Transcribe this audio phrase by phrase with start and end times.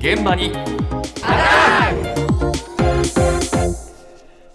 [0.00, 0.64] 現場に今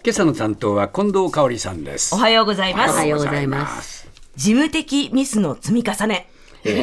[0.10, 2.94] 朝の担当は近藤香織さんですおはようございます。
[2.94, 6.32] おはようございます事務的ミスの積み重ね。
[6.66, 6.74] 昨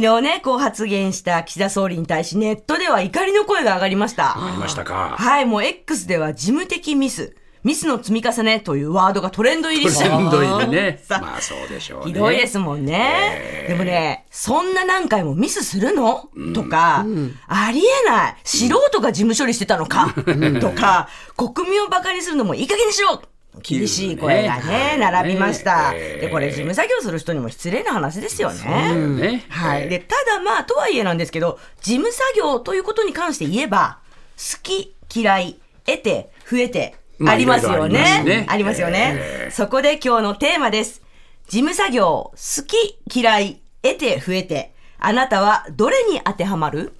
[0.00, 4.42] 日ね、こう発言した岸田総理に対しネットでは怒りの声が上がりました。
[4.42, 11.02] ありましたかはい、もう X では事務的ミス、ミスの積み重ねというワードがトレンド入りしてトレンド入りね。
[11.08, 12.06] まあそうでしょうね。
[12.06, 13.66] ひどいですもんね。
[13.68, 17.04] でもね、そんな何回もミスするの、とか、
[17.46, 18.36] ありえない。
[18.44, 20.14] 素人が事務処理してたのか、
[20.60, 23.22] とか、国民をバカにするのもいい加減にしろ
[23.62, 25.92] 厳しい声がね、並びました。
[25.94, 28.94] ええで、これ事務作業する人にも失礼な話ですよね。
[28.94, 29.44] ね。
[29.48, 29.88] はい。
[29.88, 33.98] で、ただまあ、とはいえなんですけど、事務作業ということに関して言えば、
[34.38, 38.22] 好き、嫌い、得て、増えて、まあありますよね。
[38.24, 38.46] ね。
[38.48, 39.12] ありますよね。
[39.18, 39.48] え。
[39.52, 41.02] そこで今日のテーマです。
[41.48, 42.32] 事務作業、好
[42.66, 46.94] き、嫌い、得て、増えて、あなたはどれに当てはまる？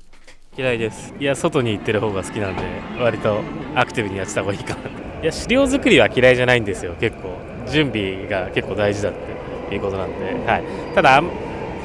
[0.58, 1.14] 嫌いです。
[1.18, 2.62] いや外に行ってる方が好きなんで
[3.00, 3.40] 割と
[3.74, 4.82] アクティブにやってた方がいいかな。
[4.82, 4.88] と
[5.22, 7.30] いや資料作りは嫌いじゃないんですよ結構。
[7.70, 9.12] 準備が結構大事だっ
[9.68, 11.30] ていうことなんで、はい、ただあん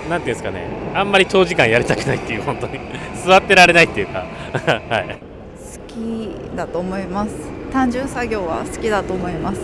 [0.09, 0.67] なんていうんですかね。
[0.93, 2.79] あんまり長時間やりたくないっていう本当に。
[3.25, 4.25] 座ってられないっていうか。
[4.89, 5.17] はい。
[5.57, 7.31] 好きだと思います
[7.75, 9.59] 単純作業は好きだと思います。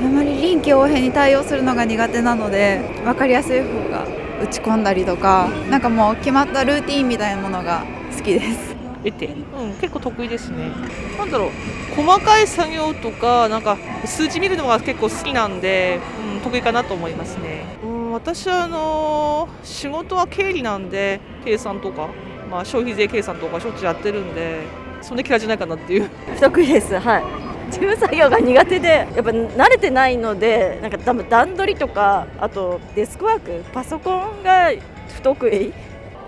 [0.00, 4.06] あまり臨機応変に対応するのが苦手なので分かりやすい方が
[4.40, 7.84] 打ち込んだりとかなんかもう決まったルーティンみたいなものが
[8.16, 8.76] 好きです。
[9.02, 10.70] 得て、うん、結構得意ですね。
[11.18, 11.50] なんだろう、
[11.96, 13.76] 細かい作業とか、なんか
[14.06, 15.98] 数字見るのが結構好きなんで、
[16.36, 17.64] うん、得意かなと思いますね。
[17.82, 22.08] うん、私はあのー仕事は経理なんで、計算とか、
[22.48, 24.60] まあ消費税計算とかしょっちゅうやってるんで、
[25.04, 26.08] そんな嫌いじゃないかなっていう。
[26.34, 26.98] 不得意です。
[26.98, 27.24] はい。
[27.70, 34.70] 事務作業が苦手でやっぱ慣れてないのでなんか多分段取りとかあとデスクワークパソコンが
[35.14, 35.72] 不得意。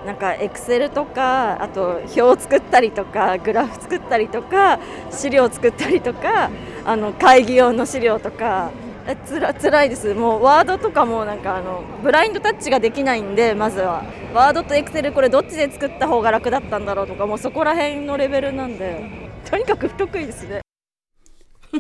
[0.07, 4.79] なんかエクセルとかあと表を作ったりとかグラフ作ったりとか
[5.11, 6.49] 資料を作ったりとか
[6.85, 8.71] あの会議用の資料とか
[9.15, 10.15] つら辛いです。
[10.15, 14.03] もうワードとかもなんかあのブラインドタッチができないんでまずは。
[14.35, 20.61] ワードとエクセルこれどっちで作った方が楽だったんだろうとかもうそこら辺のレベルなんでとにかく不得意ですね。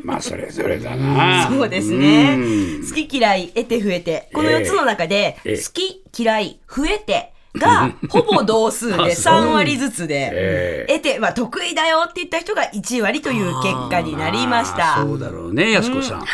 [0.05, 1.49] まあそれぞれだな。
[1.49, 2.37] そうですね。
[2.37, 2.89] うん。
[2.89, 4.29] 好き嫌い、得て増えて。
[4.33, 5.57] この4つの中で、ええ。
[5.57, 9.35] 好き嫌い、増えてが、ほぼ同数で あそう。
[9.35, 10.93] 3割ずつで、ええ。
[10.99, 14.99] 得て、まあ得意だよって言った人が1割という結果になりました。
[15.01, 16.25] あそうだろうね安子さん。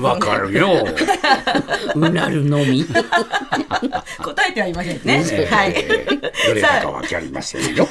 [0.00, 0.86] わかるよ
[1.94, 2.84] うなるのみ。
[2.84, 5.00] 答えてはいません。
[5.04, 5.24] ね。
[5.50, 5.74] はい。
[5.74, 7.74] どれだかわかりません。
[7.74, 7.86] よ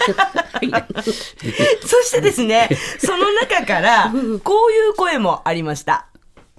[1.02, 2.70] そしてですね、
[3.00, 4.12] その中から、
[4.44, 6.08] こういう声もありました。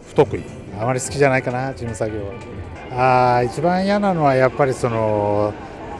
[0.08, 2.20] 不得意あまり好きじゃないかな事務作業。
[2.91, 5.52] はあ一番嫌なのはやっぱりその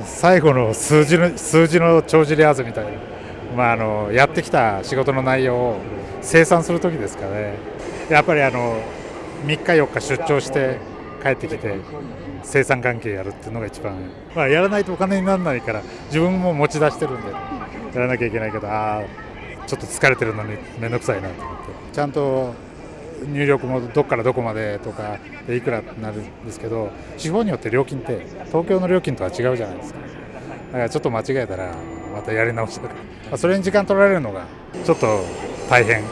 [0.05, 2.91] 最後の数字の数字の帳尻合わせみたいな、
[3.55, 5.81] まあ、あのやってきた仕事の内容を
[6.23, 7.59] 清算する時ですかね。
[8.09, 8.83] やっぱりあの
[9.45, 10.79] 3日4日出張して
[11.23, 11.77] 帰ってきて
[12.43, 13.95] 生産関係やるっていうのが一番、
[14.35, 19.03] まあ、やらないとお金にならないから自分も持ち出してるんでやらなきゃいけないけどああ
[19.67, 21.63] ちょっと疲れてるのに面倒くさいなと思って。
[21.93, 22.55] ちゃんと
[23.27, 30.01] 入力もどっからどこまでとかでいくらになるんですけど地方によって料金って東京の料金とは違うじゃないですか。
[30.01, 31.75] だからちょっと間違えたら
[32.15, 32.95] またやり直しとか。
[33.29, 34.47] まあそれに時間取られるのが
[34.85, 35.21] ちょっと
[35.69, 36.05] 大変。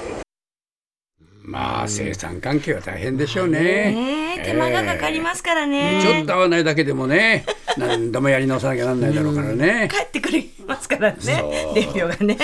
[1.42, 3.60] まあ生産関係は大変でしょうね。
[3.60, 6.00] ねえ手間がかかりますからね。
[6.02, 7.44] ちょっと合わないだけでもね
[7.78, 9.88] 何度もやり直さなきゃなんないだろうからね。
[9.90, 11.16] 帰ってくれますからね。
[11.96, 12.36] がね。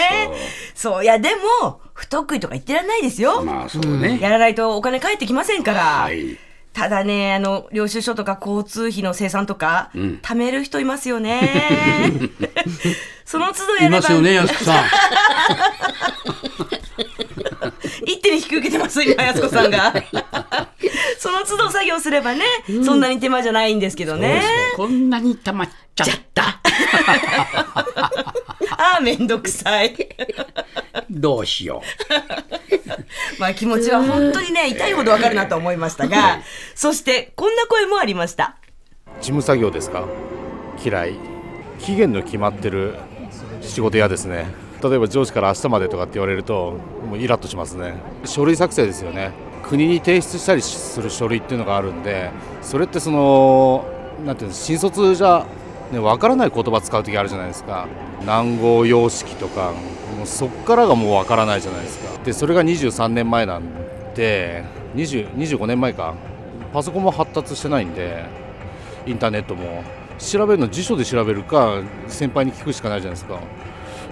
[0.75, 1.05] そう。
[1.05, 1.31] いや、で
[1.63, 3.43] も、不得意とか言ってらんないですよ。
[3.43, 5.81] まあそうねやらないとお金返ってきませんから。
[6.03, 6.38] はい
[6.75, 12.21] ただね、あの、領収書とか交通費の生産とか、ん貯める人いますよね。
[13.25, 14.84] その都度やれば、いますよね安子さん
[18.05, 19.94] 一手に引き受けてます、今、安子さんが。
[21.16, 22.44] その都度作業すればね、
[22.85, 24.43] そんなに手間じゃないんですけどね。
[24.76, 26.58] こんなに溜まっちゃった。
[28.75, 29.97] ああ、めんどくさい。
[31.11, 31.82] どうしよ
[33.38, 36.41] まあ気持ちは本当にね、痛いほどわかるなと思いましたが、
[36.75, 38.56] そしてこんな声もありました。
[39.21, 40.05] 事務作業ですか？
[40.85, 41.15] 嫌い。
[41.79, 42.97] 期限の決まってる
[43.61, 44.47] 仕事嫌ですね。
[44.82, 46.79] 例えば上司から明日までとかって言われると
[47.09, 47.94] もうイラッとしますね。
[48.25, 49.32] 書類作成ですよね。
[49.62, 52.31] 国に提出したりする書類っていうのがあるんで
[52.61, 53.87] それってその
[54.26, 55.47] なんていうの新卒じゃ、
[55.93, 57.87] ね、分からない言葉使う時あるじゃないですか。
[58.21, 59.73] 南郷様式とか。
[60.17, 62.25] もうそっからがもう分からないじゃないですか。
[62.25, 63.65] でそれが23年前なん
[64.15, 64.65] で
[64.95, 66.15] 20 25年前か。
[66.73, 68.25] パソコンも発達してないんで
[69.07, 69.83] インターネットも。
[70.19, 73.41] 調べるの辞書で調べるか先輩に聞くしかないじゃないですか。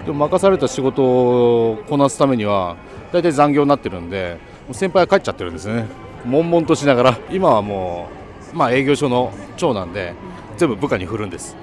[0.05, 2.75] でも任された仕事をこなすためには
[3.13, 4.37] 大体残業になってるんで
[4.73, 5.85] 先輩は帰っちゃってるんですね。
[6.25, 7.17] 悶々としながら。
[7.31, 8.09] 今はも
[8.53, 10.13] うまあ営業所の長なんで
[10.57, 11.55] 全部部下に振るんです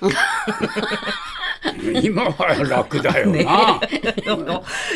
[2.02, 3.80] 今は楽だよな。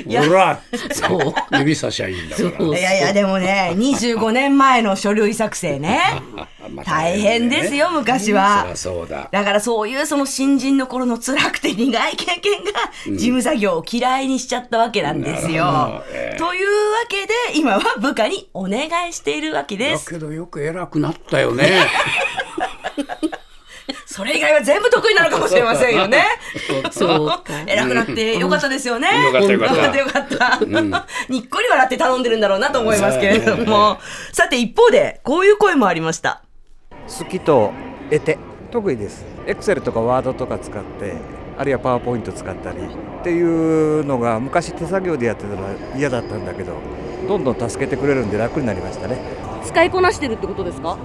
[0.07, 0.61] いやほら、
[0.93, 1.35] そう。
[1.59, 2.51] 指差しゃいいんだから。
[2.57, 6.01] そういやいや、でもね、25年前の書類作成ね。
[6.71, 8.77] まあ大変ですよ、昔そりはゃ。
[8.77, 9.29] そうだ。
[9.31, 12.73] だからそういうその新人の頃の辛くて苦い経験が
[13.07, 16.03] 事務作業を嫌いにしちゃったわけなんですよ。
[16.39, 20.07] というわけで今は部下にお願いしているわけです。
[20.07, 21.69] だけどよく偉くなったよね。
[24.15, 26.23] それ以外は全部得意なのかもしれませんよね。
[26.93, 27.43] そうか。
[27.67, 29.09] 偉くなってよかったですよね。
[29.25, 33.99] よかったよかったよかったよかったにっこり笑って頼んでるんだろうなと思いますけれども。
[34.33, 36.43] さて一方でこういう声もありました。
[37.19, 37.73] 好きと
[38.09, 38.39] 得て
[38.71, 41.15] 得意ですエクセルとかワードとか使って
[41.59, 45.59] あるいはパワーポイント使ったりっていうのが昔手作業でやってたら
[45.99, 46.73] 嫌だったんだけど
[47.29, 49.19] どんどん助けてくれるんで楽になりましたね
[49.65, 50.97] 使いこなしてるってことですか？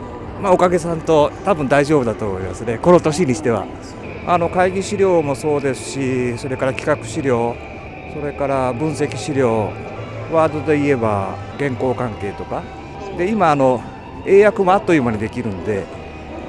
[0.42, 2.78] まあおかげさんと多分大丈夫だと思いますね。
[2.78, 3.66] この年にしては。
[4.28, 7.56] あの会議資料もそうですしそれから企画資料
[8.14, 9.72] それから分析資料
[10.32, 12.64] ワードで言えば原稿関係とか。
[13.18, 13.82] で今あの
[14.26, 15.84] 英訳もあっという間にできるんで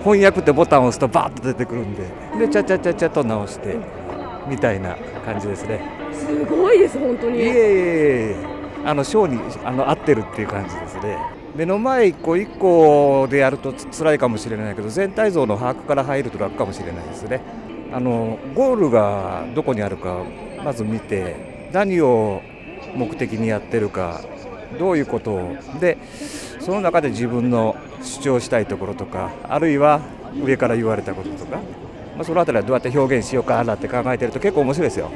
[0.05, 2.05] 翻訳ってボタンを押すとバーッと出てくるんで
[2.39, 3.77] でちゃちゃちゃちゃと直して
[4.49, 5.81] みたいな感じですね。
[6.13, 8.37] すごいです本当いえいえいえ
[8.85, 11.19] あの章にあの合ってるっていう感じですね
[11.55, 17.41] 目の前一個一個でやるとつ辛いかもしれないけど全体像の把握から入ると楽かもしれないですね
[17.93, 20.23] あのゴールがどこにあるか
[20.65, 22.43] まず見て何を
[22.95, 24.21] 目的にやってるか
[24.79, 25.99] どういうことをで
[26.61, 30.01] その中で自分の主張したいところとかあるいは
[30.45, 31.57] 上から言われたこととか、
[32.15, 35.11] まあ、そのあたりはどうやって表現しようかなって考えてると結構面白いですよ。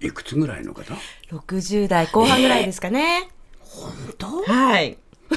[0.00, 0.94] いくつぐらいの方
[1.32, 3.28] ？60代後半ぐらいですかね。
[3.60, 4.42] 本当？
[4.44, 4.96] はい。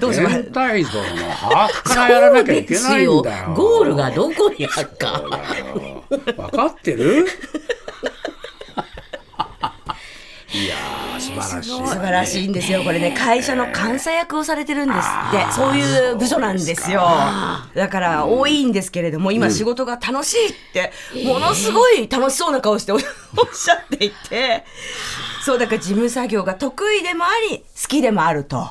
[0.00, 0.42] どうします？
[0.42, 1.04] 全体像の
[1.40, 3.54] 把握からやらなきゃいけないんだよ。
[3.54, 5.22] ゴールがどこにあるか。
[6.10, 7.26] 分かってる？
[10.52, 11.70] いやー素晴らしい。
[11.70, 12.82] 素晴らしいんですよ。
[12.82, 15.52] これね、会社の監査役をされてるんですって。
[15.52, 17.02] そういう部署なんですよ。
[17.74, 20.92] だから、多いんですけれども、今仕事が楽しいって、
[21.24, 24.64] ものすごい楽しそうな顔しておおっしゃっていて、
[25.44, 28.70] そう、だから事務作業が得意でもあり、好きでもあると。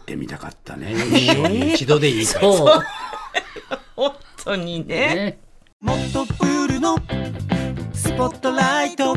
[0.00, 0.94] ってみたかったね。
[1.74, 2.40] 一度でいいから。
[2.40, 2.82] そう。
[3.94, 4.12] 本
[4.44, 4.96] 当にね。
[5.14, 5.38] ね
[5.80, 6.96] もっとプールの
[7.92, 9.16] スポットライト